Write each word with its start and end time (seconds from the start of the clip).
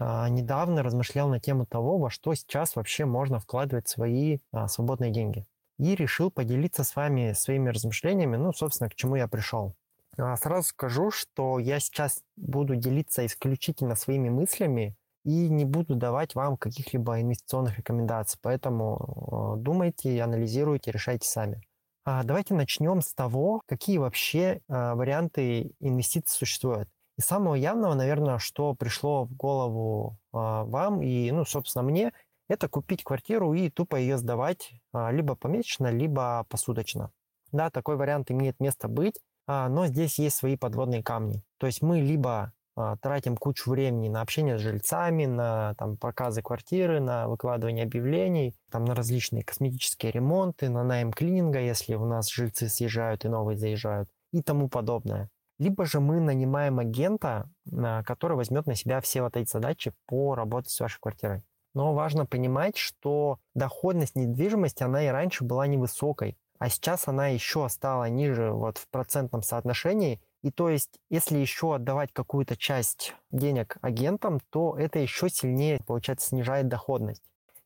недавно 0.00 0.82
размышлял 0.82 1.28
на 1.28 1.40
тему 1.40 1.66
того, 1.66 1.98
во 1.98 2.08
что 2.08 2.34
сейчас 2.34 2.74
вообще 2.74 3.04
можно 3.04 3.38
вкладывать 3.38 3.88
свои 3.88 4.38
а, 4.50 4.66
свободные 4.66 5.10
деньги. 5.10 5.46
И 5.78 5.94
решил 5.94 6.30
поделиться 6.30 6.84
с 6.84 6.96
вами 6.96 7.32
своими 7.34 7.68
размышлениями, 7.68 8.36
ну, 8.36 8.52
собственно, 8.52 8.88
к 8.88 8.94
чему 8.94 9.16
я 9.16 9.28
пришел. 9.28 9.74
А, 10.16 10.36
сразу 10.36 10.68
скажу, 10.68 11.10
что 11.10 11.58
я 11.58 11.80
сейчас 11.80 12.22
буду 12.36 12.76
делиться 12.76 13.26
исключительно 13.26 13.94
своими 13.94 14.30
мыслями 14.30 14.96
и 15.24 15.50
не 15.50 15.66
буду 15.66 15.94
давать 15.94 16.34
вам 16.34 16.56
каких-либо 16.56 17.20
инвестиционных 17.20 17.76
рекомендаций. 17.76 18.38
Поэтому 18.42 19.56
думайте, 19.58 20.22
анализируйте, 20.22 20.92
решайте 20.92 21.28
сами. 21.28 21.60
А 22.06 22.24
давайте 22.24 22.54
начнем 22.54 23.02
с 23.02 23.12
того, 23.12 23.60
какие 23.66 23.98
вообще 23.98 24.62
варианты 24.66 25.72
инвестиций 25.78 26.34
существуют. 26.34 26.88
И 27.20 27.22
самого 27.22 27.54
явного, 27.54 27.92
наверное, 27.92 28.38
что 28.38 28.74
пришло 28.74 29.26
в 29.26 29.34
голову 29.34 30.16
э, 30.32 30.36
вам 30.38 31.02
и, 31.02 31.30
ну, 31.30 31.44
собственно, 31.44 31.82
мне, 31.82 32.14
это 32.48 32.66
купить 32.66 33.04
квартиру 33.04 33.52
и 33.52 33.68
тупо 33.68 33.96
ее 33.96 34.16
сдавать 34.16 34.72
либо 34.92 35.36
помесячно, 35.36 35.88
либо 35.92 36.44
посуточно. 36.48 37.12
Да, 37.52 37.70
такой 37.70 37.96
вариант 37.96 38.30
имеет 38.30 38.58
место 38.58 38.88
быть. 38.88 39.20
А, 39.46 39.68
но 39.68 39.86
здесь 39.86 40.18
есть 40.20 40.36
свои 40.36 40.56
подводные 40.56 41.02
камни. 41.02 41.42
То 41.58 41.66
есть 41.66 41.82
мы 41.82 42.00
либо 42.00 42.52
а, 42.76 42.96
тратим 42.98 43.36
кучу 43.36 43.70
времени 43.70 44.08
на 44.08 44.20
общение 44.20 44.58
с 44.58 44.62
жильцами, 44.62 45.26
на 45.26 45.74
там, 45.74 45.96
показы 45.96 46.40
квартиры, 46.40 47.00
на 47.00 47.26
выкладывание 47.26 47.84
объявлений, 47.84 48.54
там, 48.70 48.84
на 48.84 48.94
различные 48.94 49.42
косметические 49.42 50.12
ремонты, 50.12 50.68
на 50.68 50.84
найм 50.84 51.12
клининга, 51.12 51.60
если 51.60 51.94
у 51.94 52.04
нас 52.04 52.30
жильцы 52.30 52.68
съезжают 52.68 53.24
и 53.24 53.28
новые 53.28 53.58
заезжают 53.58 54.08
и 54.32 54.40
тому 54.40 54.68
подобное. 54.68 55.28
Либо 55.60 55.86
же 55.86 56.00
мы 56.00 56.18
нанимаем 56.18 56.80
агента, 56.80 57.48
а, 57.72 58.02
который 58.02 58.36
возьмет 58.36 58.66
на 58.66 58.74
себя 58.74 59.00
все 59.00 59.22
вот 59.22 59.36
эти 59.36 59.48
задачи 59.48 59.92
по 60.06 60.34
работе 60.34 60.70
с 60.70 60.80
вашей 60.80 60.98
квартирой. 60.98 61.44
Но 61.72 61.94
важно 61.94 62.26
понимать, 62.26 62.76
что 62.76 63.38
доходность 63.54 64.16
недвижимости, 64.16 64.82
она 64.82 65.04
и 65.04 65.08
раньше 65.08 65.44
была 65.44 65.68
невысокой 65.68 66.36
а 66.60 66.68
сейчас 66.68 67.08
она 67.08 67.28
еще 67.28 67.68
стала 67.70 68.08
ниже 68.10 68.52
вот 68.52 68.76
в 68.76 68.86
процентном 68.90 69.42
соотношении. 69.42 70.20
И 70.42 70.50
то 70.50 70.68
есть, 70.68 71.00
если 71.08 71.38
еще 71.38 71.74
отдавать 71.74 72.12
какую-то 72.12 72.54
часть 72.54 73.14
денег 73.30 73.78
агентам, 73.80 74.40
то 74.50 74.76
это 74.78 74.98
еще 74.98 75.30
сильнее, 75.30 75.80
получается, 75.86 76.28
снижает 76.28 76.68
доходность. 76.68 77.22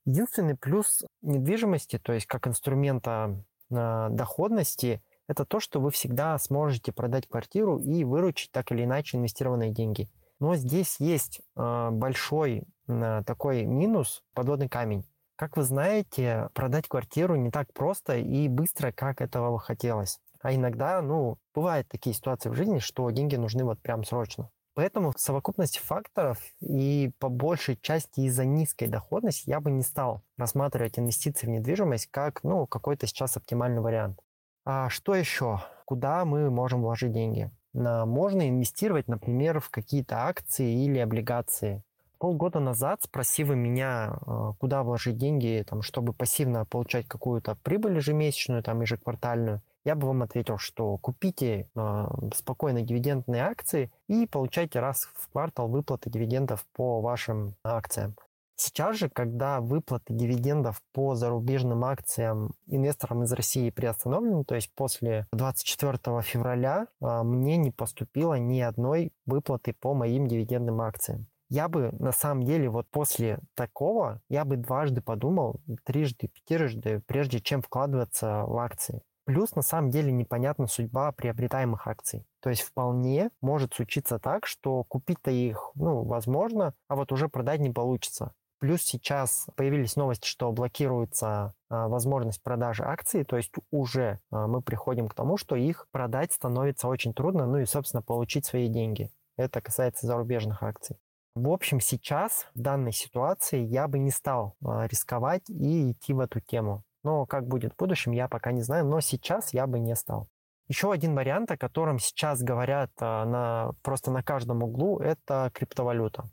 Единственный 0.06 0.56
плюс 0.56 1.04
недвижимости, 1.22 1.98
то 1.98 2.12
есть 2.12 2.26
как 2.26 2.46
инструмента 2.46 3.44
э, 3.70 4.08
доходности, 4.10 5.02
это 5.26 5.44
то, 5.44 5.60
что 5.60 5.80
вы 5.80 5.90
всегда 5.90 6.38
сможете 6.38 6.92
продать 6.92 7.26
квартиру 7.28 7.78
и 7.78 8.04
выручить 8.04 8.52
так 8.52 8.72
или 8.72 8.84
иначе 8.84 9.16
инвестированные 9.16 9.70
деньги. 9.70 10.08
Но 10.40 10.56
здесь 10.56 10.96
есть 10.98 11.40
э, 11.56 11.88
большой 11.90 12.64
такой 12.86 13.64
минус, 13.64 14.22
подводный 14.34 14.68
камень. 14.68 15.04
Как 15.36 15.56
вы 15.56 15.62
знаете, 15.62 16.50
продать 16.54 16.86
квартиру 16.86 17.34
не 17.34 17.50
так 17.50 17.72
просто 17.72 18.16
и 18.18 18.48
быстро, 18.48 18.92
как 18.92 19.20
этого 19.20 19.52
бы 19.52 19.58
хотелось. 19.58 20.20
А 20.42 20.54
иногда, 20.54 21.00
ну, 21.00 21.38
бывают 21.54 21.88
такие 21.88 22.14
ситуации 22.14 22.50
в 22.50 22.54
жизни, 22.54 22.78
что 22.78 23.10
деньги 23.10 23.36
нужны 23.36 23.64
вот 23.64 23.80
прям 23.80 24.04
срочно. 24.04 24.50
Поэтому 24.74 25.12
в 25.12 25.20
совокупности 25.20 25.78
факторов 25.78 26.38
и 26.60 27.12
по 27.18 27.28
большей 27.28 27.76
части 27.80 28.20
из-за 28.20 28.44
низкой 28.44 28.88
доходности 28.88 29.48
я 29.48 29.60
бы 29.60 29.70
не 29.70 29.82
стал 29.82 30.22
рассматривать 30.36 30.98
инвестиции 30.98 31.46
в 31.46 31.50
недвижимость 31.50 32.08
как 32.10 32.42
ну, 32.42 32.66
какой-то 32.66 33.06
сейчас 33.06 33.36
оптимальный 33.36 33.80
вариант. 33.80 34.20
А 34.64 34.88
что 34.88 35.14
еще? 35.14 35.60
Куда 35.84 36.24
мы 36.24 36.50
можем 36.50 36.82
вложить 36.82 37.12
деньги? 37.12 37.50
Можно 37.74 38.48
инвестировать, 38.48 39.08
например, 39.08 39.60
в 39.60 39.70
какие-то 39.70 40.26
акции 40.26 40.84
или 40.84 40.98
облигации 40.98 41.82
полгода 42.24 42.58
назад, 42.58 43.02
спроси 43.02 43.44
меня, 43.44 44.16
а, 44.26 44.54
куда 44.54 44.82
вложить 44.82 45.18
деньги, 45.18 45.62
там, 45.68 45.82
чтобы 45.82 46.14
пассивно 46.14 46.64
получать 46.64 47.06
какую-то 47.06 47.54
прибыль 47.62 47.96
ежемесячную, 47.96 48.62
там, 48.62 48.80
ежеквартальную, 48.80 49.60
я 49.84 49.94
бы 49.94 50.06
вам 50.06 50.22
ответил, 50.22 50.56
что 50.56 50.96
купите 50.96 51.68
э, 51.76 52.06
спокойно 52.34 52.80
дивидендные 52.80 53.42
акции 53.42 53.92
и 54.08 54.26
получайте 54.26 54.80
раз 54.80 55.10
в 55.14 55.30
квартал 55.30 55.68
выплаты 55.68 56.08
дивидендов 56.08 56.64
по 56.72 57.02
вашим 57.02 57.56
акциям. 57.62 58.16
Сейчас 58.56 58.96
же, 58.96 59.08
когда 59.08 59.60
выплаты 59.60 60.14
дивидендов 60.14 60.80
по 60.92 61.14
зарубежным 61.14 61.84
акциям 61.84 62.54
инвесторам 62.66 63.24
из 63.24 63.32
России 63.32 63.70
приостановлены, 63.70 64.44
то 64.44 64.54
есть 64.54 64.72
после 64.74 65.26
24 65.32 65.98
февраля 66.22 66.86
э, 67.00 67.22
мне 67.22 67.56
не 67.56 67.70
поступило 67.70 68.34
ни 68.34 68.60
одной 68.60 69.12
выплаты 69.26 69.72
по 69.72 69.94
моим 69.94 70.28
дивидендным 70.28 70.80
акциям 70.80 71.26
я 71.54 71.68
бы 71.68 71.92
на 71.92 72.10
самом 72.10 72.44
деле 72.44 72.68
вот 72.68 72.88
после 72.90 73.38
такого, 73.54 74.20
я 74.28 74.44
бы 74.44 74.56
дважды 74.56 75.00
подумал, 75.00 75.60
трижды, 75.84 76.28
пятирожды, 76.28 77.00
прежде 77.06 77.40
чем 77.40 77.62
вкладываться 77.62 78.44
в 78.44 78.56
акции. 78.58 79.02
Плюс 79.24 79.54
на 79.54 79.62
самом 79.62 79.90
деле 79.90 80.12
непонятна 80.12 80.66
судьба 80.66 81.12
приобретаемых 81.12 81.86
акций. 81.86 82.26
То 82.40 82.50
есть 82.50 82.62
вполне 82.62 83.30
может 83.40 83.72
случиться 83.72 84.18
так, 84.18 84.46
что 84.46 84.84
купить-то 84.84 85.30
их, 85.30 85.70
ну, 85.74 86.02
возможно, 86.02 86.74
а 86.88 86.96
вот 86.96 87.10
уже 87.10 87.28
продать 87.28 87.60
не 87.60 87.70
получится. 87.70 88.34
Плюс 88.64 88.80
сейчас 88.80 89.46
появились 89.56 89.94
новости, 89.94 90.26
что 90.26 90.50
блокируется 90.50 91.52
а, 91.68 91.86
возможность 91.86 92.42
продажи 92.42 92.82
акций, 92.82 93.22
то 93.22 93.36
есть 93.36 93.52
уже 93.70 94.20
а, 94.30 94.46
мы 94.46 94.62
приходим 94.62 95.06
к 95.06 95.12
тому, 95.12 95.36
что 95.36 95.54
их 95.54 95.86
продать 95.90 96.32
становится 96.32 96.88
очень 96.88 97.12
трудно, 97.12 97.44
ну 97.44 97.58
и, 97.58 97.66
собственно, 97.66 98.00
получить 98.00 98.46
свои 98.46 98.68
деньги. 98.68 99.10
Это 99.36 99.60
касается 99.60 100.06
зарубежных 100.06 100.62
акций. 100.62 100.96
В 101.34 101.50
общем, 101.50 101.78
сейчас, 101.78 102.46
в 102.54 102.60
данной 102.62 102.92
ситуации, 102.92 103.60
я 103.60 103.86
бы 103.86 103.98
не 103.98 104.10
стал 104.10 104.56
а, 104.64 104.86
рисковать 104.86 105.50
и 105.50 105.90
идти 105.90 106.14
в 106.14 106.20
эту 106.20 106.40
тему. 106.40 106.84
Но 107.02 107.26
как 107.26 107.46
будет 107.46 107.74
в 107.74 107.76
будущем, 107.76 108.12
я 108.12 108.28
пока 108.28 108.50
не 108.50 108.62
знаю, 108.62 108.86
но 108.86 109.02
сейчас 109.02 109.52
я 109.52 109.66
бы 109.66 109.78
не 109.78 109.94
стал. 109.94 110.30
Еще 110.68 110.90
один 110.90 111.14
вариант, 111.14 111.50
о 111.50 111.58
котором 111.58 111.98
сейчас 111.98 112.42
говорят 112.42 112.90
на, 112.98 113.72
просто 113.82 114.10
на 114.10 114.22
каждом 114.22 114.62
углу, 114.62 115.00
это 115.00 115.50
криптовалюта. 115.52 116.30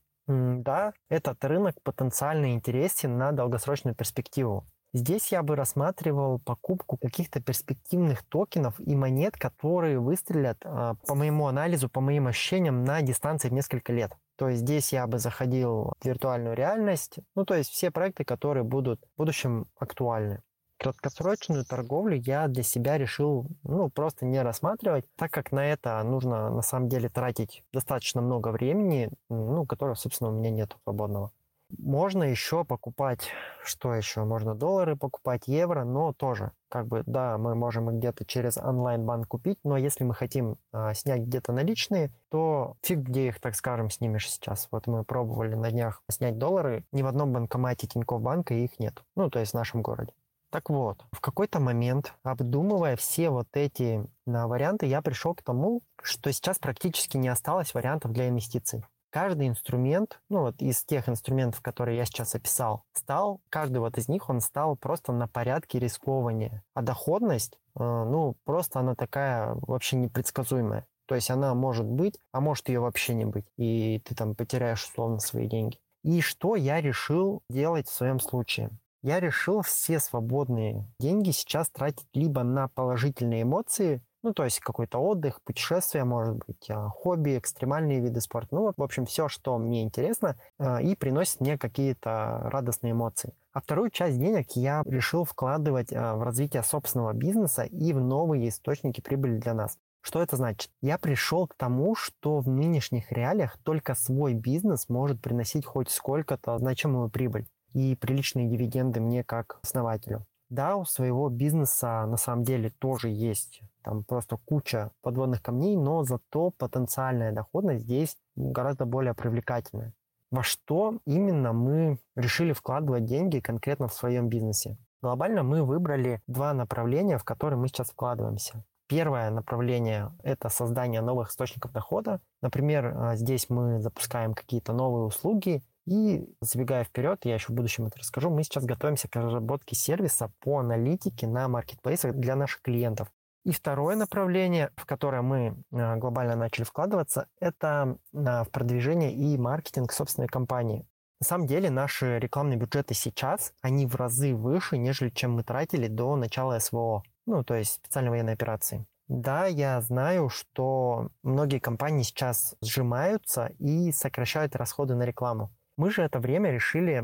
Да, 0.64 0.94
этот 1.10 1.44
рынок 1.46 1.76
потенциально 1.84 2.54
интересен 2.54 3.18
на 3.18 3.32
долгосрочную 3.32 3.96
перспективу. 3.96 4.66
Здесь 4.94 5.32
я 5.32 5.42
бы 5.42 5.56
рассматривал 5.56 6.40
покупку 6.40 6.98
каких-то 6.98 7.40
перспективных 7.40 8.24
токенов 8.24 8.78
и 8.80 8.94
монет, 8.94 9.38
которые 9.38 10.00
выстрелят, 10.00 10.58
а, 10.66 10.96
по 11.08 11.16
моему 11.16 11.48
анализу, 11.48 11.88
по 11.88 12.02
моим 12.02 12.28
ощущениям, 12.28 12.84
на 12.84 13.02
дистанции 13.02 13.48
в 13.48 13.54
несколько 13.54 13.94
лет. 13.94 14.12
То 14.36 14.50
есть 14.50 14.62
здесь 14.64 14.92
я 14.92 15.08
бы 15.08 15.18
заходил 15.18 15.94
в 16.02 16.06
виртуальную 16.06 16.56
реальность, 16.56 17.20
ну 17.36 17.46
то 17.46 17.54
есть 17.54 17.70
все 17.70 17.90
проекты, 17.90 18.26
которые 18.26 18.64
будут 18.64 19.02
в 19.14 19.18
будущем 19.18 19.68
актуальны. 19.78 20.42
Краткосрочную 20.82 21.64
торговлю 21.64 22.16
я 22.16 22.48
для 22.48 22.64
себя 22.64 22.98
решил 22.98 23.46
ну, 23.62 23.92
просто 23.92 24.26
не 24.26 24.42
рассматривать, 24.42 25.06
так 25.16 25.30
как 25.30 25.52
на 25.52 25.64
это 25.64 26.02
нужно 26.02 26.50
на 26.50 26.64
самом 26.64 26.90
деле 26.90 27.08
тратить 27.08 27.64
достаточно 27.72 28.20
много 28.20 28.48
времени, 28.48 29.12
ну, 29.30 29.68
которого, 29.68 29.94
собственно, 29.94 30.32
у 30.32 30.34
меня 30.34 30.50
нет 30.50 30.76
свободного. 30.82 31.32
Можно 31.78 32.24
еще 32.24 32.66
покупать, 32.66 33.30
что 33.64 33.94
еще? 33.94 34.24
Можно 34.24 34.56
доллары 34.56 34.96
покупать, 34.96 35.44
евро, 35.46 35.84
но 35.84 36.14
тоже, 36.14 36.52
как 36.68 36.88
бы, 36.88 37.04
да, 37.06 37.38
мы 37.38 37.54
можем 37.54 38.00
где-то 38.00 38.26
через 38.26 38.58
онлайн-банк 38.58 39.28
купить, 39.28 39.60
но 39.64 39.78
если 39.78 40.04
мы 40.04 40.16
хотим 40.16 40.58
а, 40.72 40.96
снять 40.96 41.22
где-то 41.22 41.52
наличные, 41.52 42.12
то 42.30 42.76
фиг 42.82 43.02
где 43.02 43.28
их, 43.28 43.40
так 43.40 43.54
скажем, 43.54 43.92
снимешь 43.92 44.28
сейчас. 44.28 44.68
Вот 44.72 44.88
мы 44.88 45.04
пробовали 45.04 45.54
на 45.54 45.70
днях 45.70 46.02
снять 46.10 46.40
доллары, 46.40 46.86
ни 46.92 47.04
в 47.04 47.08
одном 47.08 47.34
банкомате 47.34 47.86
Тинькофф 47.86 48.20
банка 48.20 48.56
их 48.56 48.80
нет. 48.80 49.04
Ну, 49.16 49.30
то 49.30 49.38
есть 49.38 49.52
в 49.52 49.56
нашем 49.56 49.84
городе. 49.84 50.12
Так 50.52 50.70
вот, 50.70 51.04
в 51.12 51.22
какой-то 51.22 51.60
момент, 51.60 52.14
обдумывая 52.24 52.96
все 52.98 53.30
вот 53.30 53.48
эти 53.54 54.06
а, 54.28 54.48
варианты, 54.48 54.86
я 54.86 55.02
пришел 55.02 55.34
к 55.34 55.42
тому, 55.42 55.82
что 56.04 56.32
сейчас 56.32 56.60
практически 56.60 57.18
не 57.18 57.30
осталось 57.30 57.74
вариантов 57.74 58.12
для 58.12 58.30
инвестиций 58.30 58.86
каждый 59.12 59.48
инструмент, 59.48 60.20
ну 60.30 60.42
вот 60.42 60.62
из 60.62 60.84
тех 60.84 61.08
инструментов, 61.08 61.62
которые 61.62 61.98
я 61.98 62.06
сейчас 62.06 62.34
описал, 62.34 62.84
стал, 62.94 63.42
каждый 63.50 63.78
вот 63.78 63.98
из 63.98 64.08
них, 64.08 64.30
он 64.30 64.42
стал 64.42 64.76
просто 64.76 65.12
на 65.12 65.28
порядке 65.28 65.78
рискованнее. 65.78 66.64
А 66.74 66.82
доходность, 66.82 67.60
э, 67.76 67.84
ну, 67.84 68.36
просто 68.46 68.80
она 68.80 68.96
такая 68.96 69.54
вообще 69.62 69.98
непредсказуемая. 69.98 70.88
То 71.06 71.16
есть 71.16 71.30
она 71.30 71.54
может 71.54 71.86
быть, 71.86 72.18
а 72.32 72.40
может 72.40 72.70
ее 72.70 72.80
вообще 72.80 73.14
не 73.14 73.26
быть. 73.26 73.46
И 73.58 74.02
ты 74.06 74.16
там 74.16 74.34
потеряешь 74.34 74.86
условно 74.86 75.20
свои 75.20 75.48
деньги. 75.48 75.78
И 76.04 76.22
что 76.22 76.56
я 76.56 76.82
решил 76.82 77.44
делать 77.50 77.88
в 77.88 77.94
своем 77.94 78.20
случае? 78.20 78.72
Я 79.04 79.20
решил 79.20 79.62
все 79.62 80.00
свободные 80.00 80.86
деньги 81.00 81.32
сейчас 81.32 81.70
тратить 81.70 82.08
либо 82.14 82.44
на 82.44 82.68
положительные 82.68 83.44
эмоции, 83.44 84.04
ну, 84.24 84.34
то 84.34 84.44
есть 84.44 84.60
какой-то 84.60 85.00
отдых, 85.00 85.42
путешествие, 85.42 86.04
может 86.04 86.38
быть, 86.46 86.70
а, 86.70 86.90
хобби, 86.90 87.40
экстремальные 87.40 88.02
виды 88.02 88.22
спорта. 88.22 88.54
Ну, 88.54 88.72
в 88.78 88.84
общем, 88.84 89.08
все, 89.08 89.28
что 89.28 89.58
мне 89.58 89.82
интересно 89.82 90.38
а, 90.60 90.80
и 90.80 90.96
приносит 90.96 91.40
мне 91.40 91.58
какие-то 91.58 92.42
радостные 92.44 92.92
эмоции. 92.92 93.34
А 93.54 93.62
вторую 93.62 93.90
часть 93.90 94.20
денег 94.20 94.52
я 94.52 94.84
решил 94.86 95.24
вкладывать 95.24 95.92
а, 95.92 96.16
в 96.16 96.22
развитие 96.22 96.62
собственного 96.62 97.14
бизнеса 97.14 97.64
и 97.64 97.94
в 97.94 98.00
новые 98.00 98.50
источники 98.50 99.02
прибыли 99.02 99.38
для 99.38 99.56
нас. 99.56 99.80
Что 100.02 100.22
это 100.22 100.36
значит? 100.36 100.70
Я 100.82 101.00
пришел 101.00 101.48
к 101.48 101.56
тому, 101.56 101.96
что 101.96 102.40
в 102.40 102.48
нынешних 102.48 103.12
реалиях 103.12 103.58
только 103.64 103.96
свой 103.96 104.36
бизнес 104.36 104.90
может 104.90 105.20
приносить 105.22 105.66
хоть 105.66 105.90
сколько-то 105.90 106.58
значимую 106.60 107.10
прибыль 107.10 107.48
и 107.74 107.96
приличные 107.96 108.48
дивиденды 108.48 109.00
мне 109.00 109.24
как 109.24 109.60
основателю. 109.64 110.26
Да, 110.50 110.76
у 110.76 110.84
своего 110.84 111.30
бизнеса 111.30 112.06
на 112.06 112.18
самом 112.18 112.44
деле 112.44 112.72
тоже 112.72 113.08
есть 113.08 113.62
там 113.84 114.04
просто 114.04 114.38
куча 114.38 114.92
подводных 115.02 115.42
камней, 115.42 115.78
но 115.78 116.04
зато 116.04 116.52
потенциальная 116.52 117.32
доходность 117.32 117.84
здесь 117.84 118.18
гораздо 118.36 118.86
более 118.86 119.14
привлекательная. 119.14 119.94
Во 120.30 120.44
что 120.44 121.00
именно 121.06 121.54
мы 121.54 122.00
решили 122.16 122.54
вкладывать 122.54 123.06
деньги 123.06 123.40
конкретно 123.40 123.88
в 123.88 123.94
своем 123.94 124.28
бизнесе? 124.28 124.78
Глобально 125.02 125.44
мы 125.44 125.64
выбрали 125.64 126.22
два 126.28 126.54
направления, 126.54 127.18
в 127.18 127.24
которые 127.24 127.58
мы 127.58 127.68
сейчас 127.68 127.90
вкладываемся. 127.90 128.64
Первое 128.88 129.30
направление– 129.30 130.12
это 130.24 130.50
создание 130.50 131.00
новых 131.00 131.30
источников 131.30 131.72
дохода. 131.72 132.20
Например, 132.42 132.94
а, 132.94 133.16
здесь 133.16 133.50
мы 133.50 133.80
запускаем 133.80 134.34
какие-то 134.34 134.74
новые 134.74 135.06
услуги, 135.06 135.64
и 135.92 136.26
забегая 136.40 136.86
вперед, 136.86 137.26
я 137.26 137.34
еще 137.34 137.48
в 137.48 137.56
будущем 137.56 137.86
это 137.86 138.00
расскажу, 138.00 138.30
мы 138.30 138.44
сейчас 138.44 138.64
готовимся 138.64 139.10
к 139.10 139.16
разработке 139.18 139.76
сервиса 139.76 140.32
по 140.40 140.60
аналитике 140.60 141.28
на 141.28 141.50
маркетплейсах 141.50 142.16
для 142.16 142.38
наших 142.38 142.62
клиентов. 142.62 143.12
И 143.44 143.52
второе 143.52 143.98
направление, 143.98 144.72
в 144.78 144.86
которое 144.86 145.22
мы 145.22 145.58
а, 145.74 145.98
глобально 145.98 146.36
начали 146.36 146.64
вкладываться, 146.64 147.28
это 147.42 147.98
а, 148.16 148.44
в 148.46 148.50
продвижение 148.52 149.14
и 149.14 149.38
маркетинг 149.38 149.92
собственной 149.92 150.30
компании. 150.30 150.88
На 151.20 151.26
самом 151.26 151.48
деле 151.48 151.70
наши 151.70 152.20
рекламные 152.20 152.58
бюджеты 152.58 152.94
сейчас, 152.94 153.54
они 153.62 153.86
в 153.86 153.96
разы 153.96 154.34
выше, 154.34 154.78
нежели 154.78 155.10
чем 155.10 155.34
мы 155.34 155.44
тратили 155.44 155.88
до 155.88 156.16
начала 156.16 156.58
СВО, 156.60 157.04
ну, 157.26 157.44
то 157.44 157.56
есть 157.56 157.74
специальной 157.74 158.12
военной 158.12 158.34
операции. 158.34 158.86
Да, 159.10 159.46
я 159.46 159.82
знаю, 159.82 160.30
что 160.30 161.10
многие 161.22 161.60
компании 161.60 162.04
сейчас 162.04 162.56
сжимаются 162.62 163.48
и 163.60 163.92
сокращают 163.92 164.56
расходы 164.56 164.96
на 164.96 165.04
рекламу. 165.04 165.52
Мы 165.78 165.90
же 165.90 166.02
это 166.02 166.20
время 166.20 166.52
решили 166.52 167.00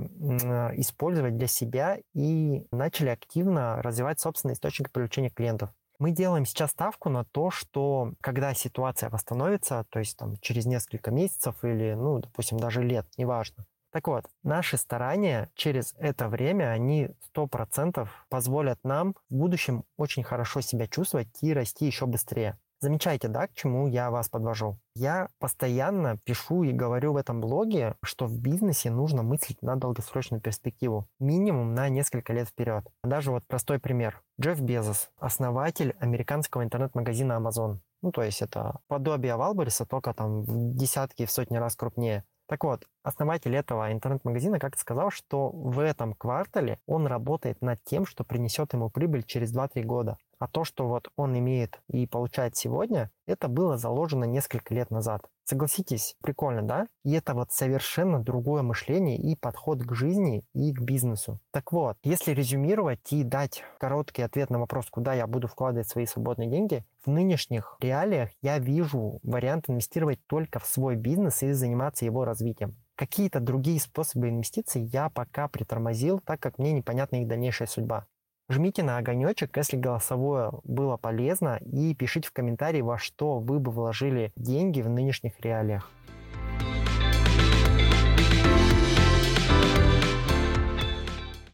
использовать 0.79 1.37
для 1.37 1.47
себя 1.47 1.97
и 2.13 2.65
начали 2.71 3.09
активно 3.09 3.81
развивать 3.81 4.19
собственный 4.19 4.53
источник 4.53 4.91
привлечения 4.91 5.29
клиентов. 5.29 5.71
Мы 5.99 6.11
делаем 6.11 6.45
сейчас 6.45 6.71
ставку 6.71 7.09
на 7.09 7.25
то, 7.25 7.49
что 7.49 8.13
когда 8.21 8.53
ситуация 8.53 9.09
восстановится, 9.09 9.85
то 9.89 9.97
есть 9.99 10.15
там 10.15 10.37
через 10.41 10.67
несколько 10.67 11.09
месяцев 11.09 11.63
или, 11.63 11.95
ну, 11.95 12.19
допустим, 12.19 12.59
даже 12.59 12.83
лет, 12.83 13.07
неважно. 13.17 13.65
Так 13.91 14.07
вот, 14.07 14.25
наши 14.43 14.77
старания 14.77 15.49
через 15.55 15.95
это 15.97 16.27
время, 16.27 16.65
они 16.71 17.09
100% 17.33 18.07
позволят 18.29 18.77
нам 18.83 19.15
в 19.29 19.35
будущем 19.35 19.85
очень 19.97 20.23
хорошо 20.23 20.61
себя 20.61 20.87
чувствовать 20.87 21.29
и 21.41 21.51
расти 21.53 21.85
еще 21.87 22.05
быстрее. 22.05 22.59
Замечайте, 22.79 23.27
да, 23.27 23.47
к 23.47 23.53
чему 23.53 23.87
я 23.87 24.11
вас 24.11 24.29
подвожу. 24.29 24.77
Я 24.93 25.29
постоянно 25.39 26.19
пишу 26.23 26.61
и 26.63 26.71
говорю 26.71 27.13
в 27.13 27.17
этом 27.17 27.41
блоге, 27.41 27.95
что 28.03 28.27
в 28.27 28.39
бизнесе 28.39 28.91
нужно 28.91 29.23
мыслить 29.23 29.63
на 29.63 29.75
долгосрочную 29.75 30.41
перспективу, 30.41 31.07
минимум 31.19 31.73
на 31.73 31.89
несколько 31.89 32.33
лет 32.33 32.47
вперед. 32.49 32.85
Даже 33.03 33.31
вот 33.31 33.47
простой 33.47 33.79
пример. 33.79 34.21
Джефф 34.39 34.61
Безос, 34.61 35.09
основатель 35.17 35.95
американского 35.99 36.63
интернет-магазина 36.63 37.33
Amazon. 37.33 37.79
Ну, 38.03 38.11
то 38.11 38.21
есть 38.21 38.43
это 38.43 38.79
подобие 38.87 39.35
Валбориса, 39.35 39.87
только 39.87 40.13
там 40.13 40.43
в 40.43 40.75
десятки, 40.75 41.25
в 41.25 41.31
сотни 41.31 41.57
раз 41.57 41.75
крупнее. 41.75 42.25
Так 42.47 42.63
вот, 42.63 42.85
основатель 43.03 43.53
этого 43.55 43.91
интернет-магазина 43.91 44.59
как-то 44.59 44.79
сказал, 44.79 45.09
что 45.09 45.49
в 45.49 45.79
этом 45.79 46.13
квартале 46.13 46.79
он 46.85 47.05
работает 47.05 47.61
над 47.61 47.83
тем, 47.83 48.05
что 48.05 48.23
принесет 48.23 48.71
ему 48.73 48.89
прибыль 48.89 49.23
через 49.23 49.53
2-3 49.53 49.83
года. 49.83 50.17
А 50.39 50.47
то, 50.47 50.63
что 50.63 50.87
вот 50.87 51.09
он 51.15 51.37
имеет 51.37 51.81
и 51.87 52.05
получает 52.05 52.55
сегодня, 52.55 53.09
это 53.25 53.47
было 53.47 53.77
заложено 53.77 54.23
несколько 54.23 54.73
лет 54.73 54.91
назад. 54.91 55.27
Согласитесь, 55.45 56.15
прикольно, 56.21 56.61
да? 56.61 56.87
И 57.03 57.13
это 57.13 57.33
вот 57.33 57.51
совершенно 57.51 58.21
другое 58.21 58.61
мышление 58.61 59.17
и 59.17 59.35
подход 59.35 59.81
к 59.81 59.93
жизни 59.93 60.43
и 60.53 60.73
к 60.73 60.81
бизнесу. 60.81 61.39
Так 61.51 61.71
вот, 61.71 61.97
если 62.03 62.33
резюмировать 62.33 63.11
и 63.11 63.23
дать 63.23 63.63
короткий 63.79 64.21
ответ 64.21 64.49
на 64.49 64.59
вопрос, 64.59 64.87
куда 64.89 65.13
я 65.13 65.25
буду 65.25 65.47
вкладывать 65.47 65.87
свои 65.87 66.05
свободные 66.05 66.49
деньги, 66.49 66.85
в 67.03 67.09
нынешних 67.09 67.77
реалиях 67.79 68.29
я 68.41 68.59
вижу 68.59 69.19
вариант 69.23 69.69
инвестировать 69.69 70.19
только 70.27 70.59
в 70.59 70.65
свой 70.65 70.95
бизнес 70.95 71.41
и 71.41 71.51
заниматься 71.53 72.05
его 72.05 72.25
развитием. 72.25 72.75
Какие-то 72.95 73.39
другие 73.39 73.79
способы 73.79 74.29
инвестиций 74.29 74.81
я 74.81 75.09
пока 75.09 75.47
притормозил, 75.47 76.19
так 76.19 76.39
как 76.39 76.57
мне 76.57 76.73
непонятна 76.73 77.21
их 77.21 77.27
дальнейшая 77.27 77.67
судьба. 77.67 78.05
Жмите 78.49 78.81
на 78.81 78.97
огонечек, 78.97 79.57
если 79.57 79.75
голосовое 79.75 80.51
было 80.63 80.95
полезно, 80.95 81.59
и 81.61 81.93
пишите 81.93 82.29
в 82.29 82.31
комментарии, 82.31 82.81
во 82.81 82.97
что 82.97 83.39
вы 83.39 83.59
бы 83.59 83.71
вложили 83.71 84.31
деньги 84.37 84.81
в 84.81 84.89
нынешних 84.89 85.39
реалиях. 85.41 85.91